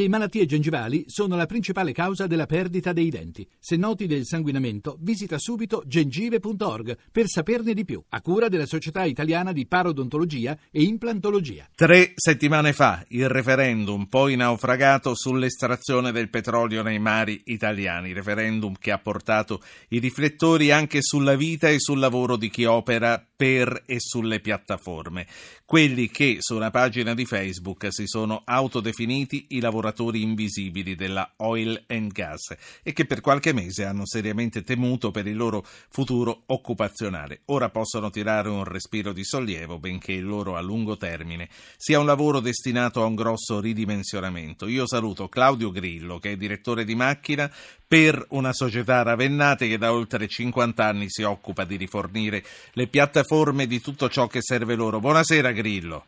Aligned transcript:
Le 0.00 0.08
malattie 0.08 0.46
gengivali 0.46 1.04
sono 1.08 1.36
la 1.36 1.44
principale 1.44 1.92
causa 1.92 2.26
della 2.26 2.46
perdita 2.46 2.94
dei 2.94 3.10
denti. 3.10 3.46
Se 3.58 3.76
noti 3.76 4.06
del 4.06 4.24
sanguinamento, 4.24 4.96
visita 4.98 5.36
subito 5.38 5.82
gengive.org 5.84 6.96
per 7.12 7.26
saperne 7.26 7.74
di 7.74 7.84
più, 7.84 8.02
a 8.08 8.22
cura 8.22 8.48
della 8.48 8.64
Società 8.64 9.04
Italiana 9.04 9.52
di 9.52 9.66
Parodontologia 9.66 10.56
e 10.70 10.84
Implantologia. 10.84 11.68
Tre 11.74 12.12
settimane 12.14 12.72
fa 12.72 13.04
il 13.08 13.28
referendum 13.28 14.06
poi 14.06 14.36
naufragato 14.36 15.14
sull'estrazione 15.14 16.12
del 16.12 16.30
petrolio 16.30 16.82
nei 16.82 16.98
mari 16.98 17.42
italiani, 17.44 18.14
referendum 18.14 18.76
che 18.78 18.92
ha 18.92 18.98
portato 18.98 19.60
i 19.88 19.98
riflettori 19.98 20.70
anche 20.70 21.02
sulla 21.02 21.36
vita 21.36 21.68
e 21.68 21.78
sul 21.78 21.98
lavoro 21.98 22.36
di 22.36 22.48
chi 22.48 22.64
opera 22.64 23.22
per 23.36 23.82
e 23.84 23.96
sulle 23.98 24.40
piattaforme, 24.40 25.26
quelli 25.66 26.08
che 26.08 26.38
su 26.40 26.54
una 26.54 26.70
pagina 26.70 27.12
di 27.14 27.26
Facebook 27.26 27.88
si 27.90 28.06
sono 28.06 28.42
autodefiniti 28.46 29.48
i 29.50 29.60
lavoratori 29.60 29.88
lavoratori 29.90 30.22
invisibili 30.22 30.94
della 30.94 31.32
oil 31.38 31.82
and 31.88 32.12
gas 32.12 32.54
e 32.82 32.92
che 32.92 33.04
per 33.04 33.20
qualche 33.20 33.52
mese 33.52 33.84
hanno 33.84 34.06
seriamente 34.06 34.62
temuto 34.62 35.10
per 35.10 35.26
il 35.26 35.36
loro 35.36 35.64
futuro 35.88 36.42
occupazionale. 36.46 37.40
Ora 37.46 37.68
possono 37.68 38.10
tirare 38.10 38.48
un 38.48 38.64
respiro 38.64 39.12
di 39.12 39.24
sollievo, 39.24 39.78
benché 39.78 40.12
il 40.12 40.24
loro 40.24 40.56
a 40.56 40.60
lungo 40.60 40.96
termine 40.96 41.48
sia 41.76 41.98
un 41.98 42.06
lavoro 42.06 42.40
destinato 42.40 43.02
a 43.02 43.06
un 43.06 43.14
grosso 43.14 43.60
ridimensionamento. 43.60 44.66
Io 44.68 44.86
saluto 44.86 45.28
Claudio 45.28 45.70
Grillo, 45.70 46.18
che 46.18 46.32
è 46.32 46.36
direttore 46.36 46.84
di 46.84 46.94
macchina 46.94 47.50
per 47.86 48.24
una 48.30 48.52
società 48.52 49.02
ravennate 49.02 49.66
che 49.66 49.76
da 49.76 49.92
oltre 49.92 50.28
50 50.28 50.84
anni 50.84 51.06
si 51.08 51.22
occupa 51.22 51.64
di 51.64 51.76
rifornire 51.76 52.44
le 52.72 52.86
piattaforme 52.86 53.66
di 53.66 53.80
tutto 53.80 54.08
ciò 54.08 54.28
che 54.28 54.40
serve 54.40 54.76
loro. 54.76 55.00
Buonasera 55.00 55.50
Grillo. 55.50 56.04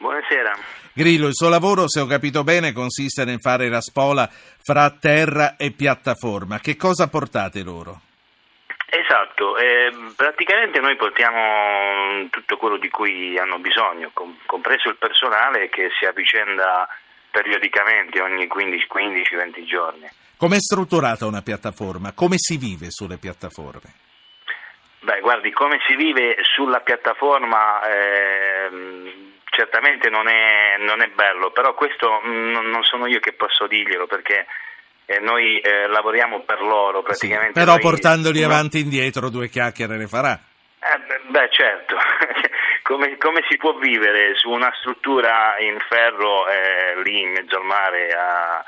Buonasera. 0.00 0.56
Grillo, 0.94 1.26
il 1.26 1.34
suo 1.34 1.50
lavoro, 1.50 1.86
se 1.86 2.00
ho 2.00 2.06
capito 2.06 2.42
bene, 2.42 2.72
consiste 2.72 3.26
nel 3.26 3.38
fare 3.38 3.68
la 3.68 3.82
spola 3.82 4.26
fra 4.30 4.96
terra 4.98 5.56
e 5.58 5.72
piattaforma. 5.72 6.58
Che 6.58 6.74
cosa 6.76 7.08
portate 7.08 7.62
loro? 7.62 8.00
Esatto, 8.88 9.58
eh, 9.58 9.92
praticamente 10.16 10.80
noi 10.80 10.96
portiamo 10.96 12.26
tutto 12.30 12.56
quello 12.56 12.78
di 12.78 12.88
cui 12.88 13.38
hanno 13.38 13.58
bisogno, 13.58 14.10
com- 14.14 14.38
compreso 14.46 14.88
il 14.88 14.96
personale 14.96 15.68
che 15.68 15.90
si 15.98 16.06
avvicenda 16.06 16.88
periodicamente 17.30 18.22
ogni 18.22 18.48
15-20 18.48 19.64
giorni. 19.66 20.08
Com'è 20.38 20.58
strutturata 20.58 21.26
una 21.26 21.42
piattaforma? 21.42 22.12
Come 22.14 22.36
si 22.38 22.56
vive 22.56 22.86
sulle 22.90 23.18
piattaforme? 23.18 23.92
Beh, 25.00 25.20
guardi, 25.20 25.50
come 25.50 25.78
si 25.86 25.94
vive 25.94 26.38
sulla 26.40 26.80
piattaforma... 26.80 27.82
Eh, 27.82 29.29
certamente 29.50 30.08
non 30.08 30.28
è, 30.28 30.76
non 30.78 31.02
è 31.02 31.08
bello, 31.08 31.50
però 31.50 31.74
questo 31.74 32.20
non, 32.22 32.70
non 32.70 32.82
sono 32.82 33.06
io 33.06 33.20
che 33.20 33.32
posso 33.32 33.66
dirglielo 33.66 34.06
perché 34.06 34.46
eh, 35.04 35.18
noi 35.18 35.58
eh, 35.58 35.88
lavoriamo 35.88 36.40
per 36.40 36.62
loro 36.62 37.02
praticamente. 37.02 37.58
Sì, 37.58 37.58
però 37.58 37.72
noi, 37.72 37.80
portandoli 37.80 38.42
avanti 38.42 38.78
e 38.78 38.80
indietro 38.80 39.28
due 39.28 39.48
chiacchiere 39.48 39.98
le 39.98 40.06
farà. 40.06 40.38
Eh, 40.82 41.20
beh 41.26 41.48
certo, 41.50 41.96
come, 42.82 43.18
come, 43.18 43.44
si 43.48 43.56
può 43.58 43.74
vivere 43.74 44.34
su 44.36 44.48
una 44.48 44.72
struttura 44.78 45.56
in 45.58 45.78
ferro 45.88 46.48
eh, 46.48 47.02
lì 47.02 47.20
in 47.20 47.32
mezzo 47.32 47.56
al 47.58 47.64
mare 47.64 48.12
a, 48.12 48.64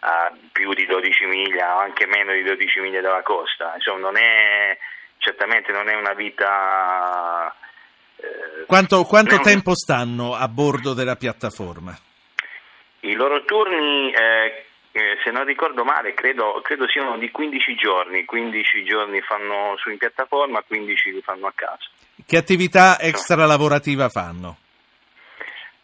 a, 0.00 0.32
più 0.52 0.74
di 0.74 0.84
12 0.84 1.24
miglia 1.24 1.76
o 1.76 1.78
anche 1.78 2.06
meno 2.06 2.32
di 2.32 2.42
12 2.42 2.80
miglia 2.80 3.00
dalla 3.00 3.22
costa? 3.22 3.72
Insomma 3.76 4.00
non 4.00 4.16
è, 4.18 4.76
certamente 5.16 5.72
non 5.72 5.88
è 5.88 5.94
una 5.94 6.12
vita 6.12 7.54
quanto, 8.70 9.02
quanto 9.02 9.34
no, 9.34 9.42
tempo 9.42 9.74
stanno 9.74 10.36
a 10.36 10.46
bordo 10.46 10.94
della 10.94 11.16
piattaforma? 11.16 11.98
I 13.00 13.14
loro 13.14 13.44
turni, 13.44 14.12
eh, 14.12 14.64
eh, 14.92 15.18
se 15.24 15.32
non 15.32 15.44
ricordo 15.44 15.82
male, 15.82 16.14
credo, 16.14 16.60
credo, 16.62 16.86
siano 16.86 17.18
di 17.18 17.32
15 17.32 17.74
giorni. 17.74 18.24
15 18.24 18.84
giorni 18.84 19.20
fanno 19.22 19.74
su 19.76 19.90
in 19.90 19.98
piattaforma, 19.98 20.62
15 20.62 21.10
li 21.10 21.20
fanno 21.20 21.48
a 21.48 21.52
casa. 21.52 21.90
Che 22.24 22.36
attività 22.36 23.00
extra 23.00 23.44
lavorativa 23.44 24.08
fanno? 24.08 24.58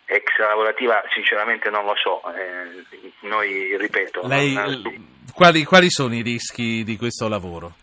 Extra 0.04 0.46
lavorativa, 0.46 1.02
sinceramente 1.12 1.68
non 1.70 1.84
lo 1.84 1.94
so. 1.96 2.22
Eh, 2.32 2.84
noi, 3.26 3.76
ripeto, 3.76 4.28
Lei, 4.28 4.52
non... 4.52 5.24
quali, 5.34 5.64
quali 5.64 5.90
sono 5.90 6.14
i 6.14 6.22
rischi 6.22 6.84
di 6.84 6.96
questo 6.96 7.26
lavoro? 7.26 7.74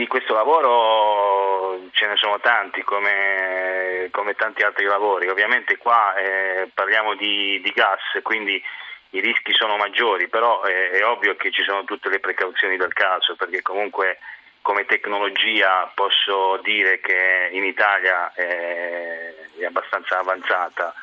Di 0.00 0.06
questo 0.06 0.32
lavoro 0.32 1.78
ce 1.92 2.06
ne 2.06 2.16
sono 2.16 2.40
tanti 2.40 2.80
come, 2.80 4.08
come 4.10 4.32
tanti 4.32 4.62
altri 4.62 4.86
lavori, 4.86 5.28
ovviamente 5.28 5.76
qua 5.76 6.14
eh, 6.14 6.70
parliamo 6.72 7.14
di, 7.16 7.60
di, 7.62 7.70
gas 7.70 8.00
quindi 8.22 8.62
i 9.10 9.20
rischi 9.20 9.52
sono 9.52 9.76
maggiori, 9.76 10.26
però 10.28 10.62
è, 10.62 10.92
è, 10.92 11.04
ovvio 11.04 11.36
che 11.36 11.50
ci 11.50 11.62
sono 11.64 11.84
tutte 11.84 12.08
le 12.08 12.18
precauzioni 12.18 12.78
del 12.78 12.94
caso 12.94 13.36
perché 13.36 13.60
comunque 13.60 14.20
come 14.62 14.86
tecnologia 14.86 15.92
posso 15.94 16.58
dire 16.62 16.98
che 17.00 17.50
in 17.52 17.64
Italia 17.64 18.32
è, 18.32 19.34
è 19.58 19.64
abbastanza 19.66 20.18
avanzata, 20.18 20.94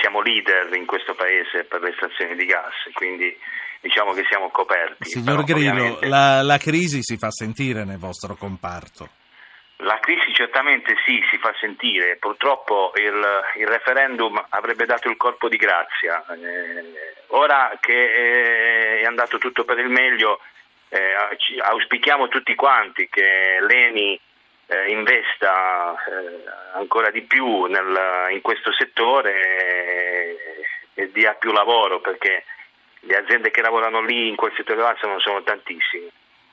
siamo 0.00 0.20
leader 0.20 0.74
in 0.74 0.86
questo 0.86 1.14
paese 1.14 1.64
per 1.64 1.80
l'estrazione 1.82 2.34
di 2.34 2.44
gas, 2.44 2.74
quindi 2.92 3.36
diciamo 3.80 4.12
che 4.12 4.24
siamo 4.28 4.50
coperti. 4.50 5.04
Signor 5.04 5.44
Grillo, 5.44 5.70
ovviamente... 5.70 6.06
la, 6.06 6.42
la 6.42 6.58
crisi 6.58 7.02
si 7.02 7.16
fa 7.16 7.30
sentire 7.30 7.84
nel 7.84 7.98
vostro 7.98 8.34
comparto. 8.34 9.08
La 9.82 10.00
crisi 10.00 10.32
certamente 10.32 10.96
sì, 11.06 11.22
si 11.30 11.38
fa 11.38 11.54
sentire, 11.60 12.16
purtroppo 12.16 12.90
il, 12.96 13.14
il 13.58 13.66
referendum 13.68 14.44
avrebbe 14.48 14.86
dato 14.86 15.08
il 15.08 15.16
colpo 15.16 15.48
di 15.48 15.56
grazia. 15.56 16.24
Eh, 16.34 17.24
ora 17.28 17.70
che 17.80 17.92
eh, 17.92 19.00
è 19.02 19.04
andato 19.04 19.38
tutto 19.38 19.64
per 19.64 19.78
il 19.78 19.88
meglio, 19.88 20.40
eh, 20.88 21.14
auspichiamo 21.62 22.26
tutti 22.26 22.56
quanti 22.56 23.08
che 23.08 23.58
l'ENI 23.60 24.20
eh, 24.68 24.90
investa 24.90 25.94
eh, 25.94 26.44
ancora 26.74 27.10
di 27.10 27.22
più 27.22 27.64
nel, 27.64 28.30
in 28.32 28.40
questo 28.42 28.70
settore 28.72 30.36
e 30.94 31.10
dia 31.12 31.32
più 31.34 31.52
lavoro 31.52 32.00
perché 32.00 32.44
le 33.00 33.16
aziende 33.16 33.50
che 33.50 33.62
lavorano 33.62 34.02
lì 34.02 34.28
in 34.28 34.36
quel 34.36 34.52
settore 34.56 34.80
là 34.80 34.94
sono, 35.00 35.18
sono 35.20 35.42
tantissime. 35.42 36.10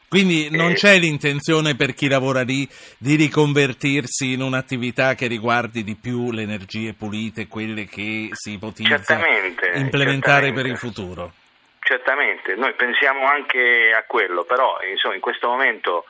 Quindi 0.07 0.49
non 0.49 0.71
eh, 0.71 0.75
c'è 0.75 0.97
l'intenzione 0.97 1.75
per 1.75 1.93
chi 1.93 2.07
lavora 2.07 2.43
lì 2.43 2.67
di 2.97 3.15
riconvertirsi 3.15 4.31
in 4.33 4.41
un'attività 4.41 5.13
che 5.15 5.27
riguardi 5.27 5.83
di 5.83 5.95
più 5.95 6.31
le 6.31 6.43
energie 6.43 6.93
pulite, 6.93 7.47
quelle 7.47 7.85
che 7.85 8.29
si 8.31 8.53
ipotizza 8.53 8.95
certamente, 8.95 9.71
implementare 9.73 10.45
certamente. 10.45 10.61
per 10.61 10.65
il 10.67 10.77
futuro? 10.77 11.33
Certamente, 11.79 12.55
noi 12.55 12.73
pensiamo 12.75 13.25
anche 13.27 13.91
a 13.95 14.03
quello, 14.07 14.43
però 14.43 14.77
insomma, 14.89 15.15
in 15.15 15.21
questo 15.21 15.47
momento 15.49 16.05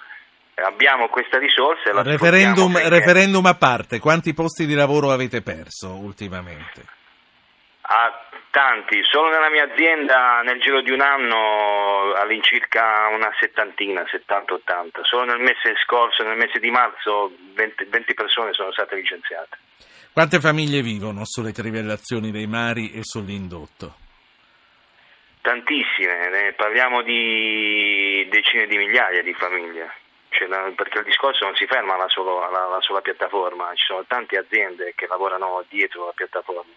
abbiamo 0.56 1.08
questa 1.10 1.38
risorsa. 1.38 1.94
La 1.94 2.02
referendum, 2.02 2.78
referendum 2.90 3.46
a 3.46 3.56
parte, 3.56 4.00
quanti 4.00 4.34
posti 4.34 4.66
di 4.66 4.74
lavoro 4.74 5.12
avete 5.12 5.42
perso 5.42 5.96
ultimamente? 5.96 6.84
A 7.82 8.26
Tanti, 8.56 9.04
solo 9.04 9.28
nella 9.32 9.50
mia 9.50 9.70
azienda 9.70 10.40
nel 10.42 10.62
giro 10.62 10.82
di 10.82 10.90
un 10.90 11.02
anno 11.02 12.14
all'incirca 12.14 13.10
una 13.12 13.30
settantina, 13.38 14.02
70-80. 14.04 15.04
Solo 15.04 15.26
nel 15.26 15.40
mese 15.40 15.76
scorso, 15.84 16.24
nel 16.24 16.38
mese 16.38 16.60
di 16.60 16.72
marzo, 16.72 17.34
20, 17.54 17.84
20 17.90 18.14
persone 18.14 18.54
sono 18.54 18.72
state 18.72 18.96
licenziate. 18.96 19.58
Quante 20.14 20.40
famiglie 20.40 20.82
vivono 20.82 21.26
sulle 21.26 21.52
trivellazioni 21.52 22.32
dei 22.32 22.48
mari 22.48 22.94
e 22.94 23.00
sull'indotto? 23.04 23.96
Tantissime, 25.42 26.54
parliamo 26.56 27.02
di 27.02 28.26
decine 28.32 28.68
di 28.68 28.78
migliaia 28.78 29.22
di 29.22 29.34
famiglie. 29.34 29.92
Cioè, 30.36 30.48
perché 30.74 31.00
il 31.00 31.06
discorso 31.06 31.46
non 31.46 31.56
si 31.56 31.66
ferma 31.66 31.94
alla, 31.94 32.10
solo, 32.10 32.44
alla, 32.44 32.66
alla 32.66 32.82
sola 32.82 33.02
piattaforma, 33.02 33.74
ci 33.76 33.86
sono 33.86 34.04
tante 34.06 34.38
aziende 34.38 34.94
che 34.96 35.08
lavorano 35.08 35.64
dietro 35.70 36.06
la 36.06 36.14
piattaforma 36.14 36.74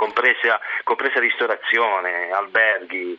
compresa, 0.00 0.58
compresa 0.82 1.20
ristorazione, 1.20 2.30
alberghi, 2.30 3.18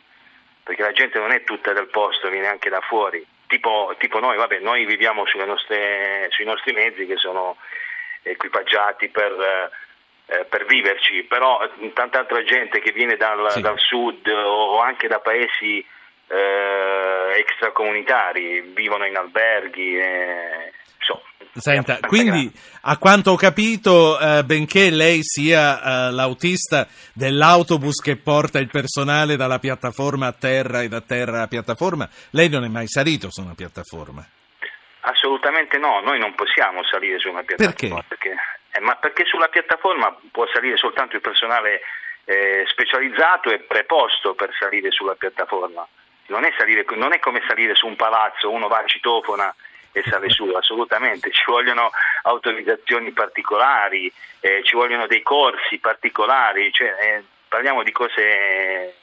perché 0.64 0.82
la 0.82 0.90
gente 0.90 1.18
non 1.20 1.30
è 1.30 1.44
tutta 1.44 1.72
del 1.72 1.86
posto, 1.86 2.28
viene 2.28 2.48
anche 2.48 2.70
da 2.70 2.80
fuori. 2.80 3.24
Tipo, 3.46 3.94
tipo 3.98 4.18
noi, 4.18 4.36
vabbè, 4.36 4.58
noi 4.58 4.84
viviamo 4.84 5.24
nostre, 5.44 6.26
sui 6.30 6.44
nostri 6.44 6.72
mezzi 6.72 7.06
che 7.06 7.16
sono 7.16 7.56
equipaggiati 8.22 9.10
per, 9.10 9.70
eh, 10.26 10.44
per 10.46 10.64
viverci, 10.64 11.22
però 11.22 11.60
tanta 11.92 12.20
altra 12.20 12.42
gente 12.42 12.80
che 12.80 12.90
viene 12.90 13.16
dal, 13.16 13.48
sì. 13.50 13.60
dal 13.60 13.78
sud 13.78 14.26
o 14.26 14.80
anche 14.80 15.06
da 15.06 15.20
paesi 15.20 15.86
eh, 16.32 17.38
extracomunitari, 17.38 18.60
vivono 18.74 19.04
in 19.06 19.16
alberghi. 19.16 19.98
Eh, 19.98 20.72
Senta, 21.54 21.98
quindi 22.00 22.50
a 22.82 22.96
quanto 22.96 23.32
ho 23.32 23.36
capito, 23.36 24.18
eh, 24.18 24.42
benché 24.42 24.88
lei 24.88 25.18
sia 25.22 26.08
eh, 26.08 26.10
l'autista 26.10 26.86
dell'autobus 27.12 28.00
che 28.00 28.16
porta 28.16 28.58
il 28.58 28.70
personale 28.70 29.36
dalla 29.36 29.58
piattaforma 29.58 30.28
a 30.28 30.32
terra 30.32 30.80
e 30.80 30.88
da 30.88 31.02
terra 31.02 31.36
alla 31.36 31.48
piattaforma, 31.48 32.08
lei 32.30 32.48
non 32.48 32.64
è 32.64 32.68
mai 32.68 32.88
salito 32.88 33.30
su 33.30 33.42
una 33.42 33.54
piattaforma? 33.54 34.26
Assolutamente 35.00 35.76
no, 35.76 36.00
noi 36.00 36.18
non 36.18 36.34
possiamo 36.34 36.82
salire 36.84 37.18
su 37.18 37.28
una 37.28 37.42
piattaforma. 37.42 38.02
Perché? 38.08 38.30
perché 38.30 38.36
eh, 38.72 38.80
ma 38.80 38.96
perché 38.96 39.26
sulla 39.26 39.48
piattaforma 39.48 40.16
può 40.30 40.46
salire 40.50 40.78
soltanto 40.78 41.16
il 41.16 41.20
personale 41.20 41.82
eh, 42.24 42.64
specializzato 42.68 43.50
e 43.50 43.58
preposto 43.58 44.34
per 44.34 44.54
salire 44.58 44.90
sulla 44.90 45.16
piattaforma. 45.16 45.86
Non 46.26 46.44
è, 46.44 46.52
salire, 46.56 46.84
non 46.94 47.12
è 47.12 47.18
come 47.18 47.42
salire 47.46 47.74
su 47.74 47.86
un 47.86 47.96
palazzo, 47.96 48.50
uno 48.50 48.68
va 48.68 48.78
a 48.78 48.86
citofona 48.86 49.54
e 49.92 50.02
sale 50.06 50.30
su, 50.30 50.48
assolutamente, 50.56 51.30
ci 51.30 51.44
vogliono 51.46 51.90
autorizzazioni 52.22 53.12
particolari, 53.12 54.12
eh, 54.40 54.62
ci 54.64 54.74
vogliono 54.74 55.06
dei 55.06 55.22
corsi 55.22 55.78
particolari, 55.78 56.72
cioè, 56.72 56.88
eh, 56.88 57.24
parliamo 57.48 57.82
di 57.82 57.92
cose 57.92 59.01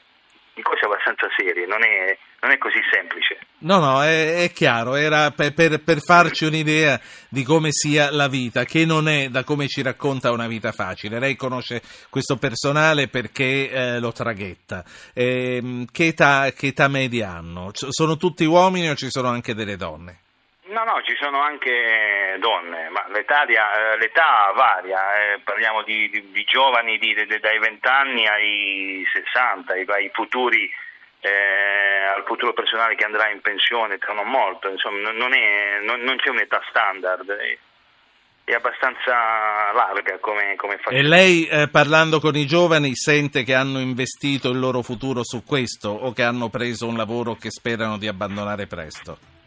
di 0.60 0.62
cose 0.62 0.86
abbastanza 0.86 1.28
serie, 1.38 1.66
non 1.66 1.82
è, 1.84 2.18
non 2.42 2.52
è 2.52 2.58
così 2.58 2.80
semplice. 2.92 3.40
No, 3.60 3.80
no, 3.80 4.04
è, 4.04 4.44
è 4.44 4.52
chiaro, 4.52 4.96
era 4.96 5.32
per, 5.32 5.54
per, 5.54 5.82
per, 5.82 6.02
farci 6.02 6.46
un'idea 6.46 7.00
di 7.30 7.44
come 7.44 7.70
sia 7.72 8.12
la 8.12 8.28
vita, 8.28 8.66
che 8.66 8.86
non 8.86 9.08
è 9.08 9.30
da 9.30 9.44
come 9.44 9.68
ci 9.68 9.82
racconta 9.82 10.32
una 10.32 10.48
vita 10.48 10.72
facile. 10.74 11.20
Lei 11.20 11.36
conosce 11.36 11.82
questo 12.10 12.36
personale 12.36 13.08
perché 13.08 13.70
eh, 13.70 14.00
lo 14.00 14.12
traghetta. 14.12 14.84
Eh, 15.14 15.86
che, 15.92 16.08
età, 16.08 16.52
che 16.52 16.68
età 16.68 16.88
media 16.90 17.30
hanno? 17.30 17.72
Sono 17.74 18.18
tutti 18.18 18.44
uomini 18.44 18.90
o 18.90 18.96
ci 18.96 19.10
sono 19.10 19.30
anche 19.30 19.56
delle 19.56 19.78
donne? 19.78 20.20
No, 20.80 20.94
no, 20.94 21.02
ci 21.04 21.14
sono 21.20 21.42
anche 21.42 22.38
donne, 22.40 22.88
ma 22.88 23.06
l'età, 23.10 23.44
eh, 23.44 24.54
varia, 24.56 25.34
eh, 25.34 25.40
parliamo 25.44 25.84
di, 25.84 26.10
di, 26.10 26.32
di 26.32 26.44
giovani 26.46 26.98
di, 26.98 27.14
dai 27.14 27.60
20 27.60 27.86
anni 27.86 28.26
ai 28.26 29.04
60, 29.12 29.74
ai, 29.74 29.84
ai 29.86 30.10
futuri, 30.14 30.72
eh, 31.20 32.06
al 32.16 32.24
futuro 32.26 32.54
personale 32.54 32.96
che 32.96 33.04
andrà 33.04 33.30
in 33.30 33.42
pensione 33.42 33.98
tra 33.98 34.14
non 34.14 34.30
molto, 34.30 34.70
insomma 34.70 35.12
non, 35.12 35.34
è, 35.34 35.80
non, 35.84 36.00
non 36.00 36.16
c'è 36.16 36.30
un'età 36.30 36.62
standard, 36.70 37.30
è 38.46 38.54
abbastanza 38.54 39.74
larga 39.74 40.18
come, 40.20 40.56
come 40.56 40.80
E 40.92 41.02
lei 41.04 41.46
eh, 41.46 41.68
parlando 41.68 42.22
con 42.22 42.38
i 42.38 42.46
giovani 42.46 42.96
sente 42.96 43.44
che 43.44 43.54
hanno 43.54 43.80
investito 43.80 44.50
il 44.50 44.60
loro 44.60 44.82
futuro 44.82 45.26
su 45.26 45.44
questo 45.44 45.90
o 45.90 46.14
che 46.14 46.24
hanno 46.24 46.48
preso 46.48 46.88
un 46.88 46.96
lavoro 46.96 47.36
che 47.36 47.52
sperano 47.52 47.98
di 47.98 48.08
abbandonare 48.08 48.66
presto? 48.66 49.39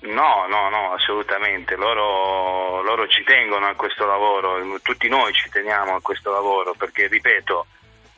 No, 0.00 0.46
no, 0.48 0.70
no, 0.70 0.92
assolutamente. 0.92 1.76
Loro, 1.76 2.82
loro, 2.82 3.06
ci 3.08 3.22
tengono 3.24 3.66
a 3.66 3.74
questo 3.74 4.06
lavoro, 4.06 4.80
tutti 4.82 5.08
noi 5.08 5.32
ci 5.34 5.50
teniamo 5.50 5.94
a 5.94 6.00
questo 6.00 6.30
lavoro 6.30 6.74
perché, 6.76 7.06
ripeto, 7.06 7.66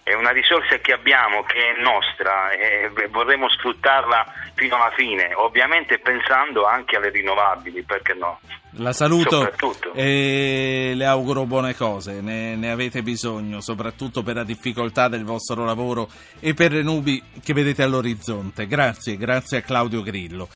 è 0.04 0.14
una 0.14 0.30
risorsa 0.30 0.78
che 0.78 0.92
abbiamo, 0.92 1.42
che 1.44 1.74
è 1.74 1.80
nostra 1.80 2.50
e 2.52 2.90
vorremmo 3.08 3.48
sfruttarla 3.48 4.26
fino 4.54 4.76
alla 4.76 4.92
fine, 4.96 5.32
ovviamente 5.34 5.98
pensando 5.98 6.66
anche 6.66 6.96
alle 6.96 7.10
rinnovabili, 7.10 7.82
perché 7.82 8.14
no? 8.14 8.40
La 8.76 8.94
saluto 8.94 9.52
e 9.92 10.92
le 10.94 11.04
auguro 11.04 11.44
buone 11.44 11.76
cose, 11.76 12.22
ne, 12.22 12.56
ne, 12.56 12.70
avete 12.70 13.02
bisogno, 13.02 13.60
soprattutto 13.60 14.22
per 14.22 14.36
la 14.36 14.44
difficoltà 14.44 15.08
del 15.08 15.24
vostro 15.24 15.66
lavoro 15.66 16.08
e 16.40 16.54
per 16.54 16.72
le 16.72 16.82
nubi 16.82 17.22
che 17.44 17.52
vedete 17.52 17.82
all'orizzonte. 17.82 18.66
Grazie, 18.66 19.18
grazie 19.18 19.58
a 19.58 19.60
Claudio 19.60 20.00
Grillo. 20.00 20.48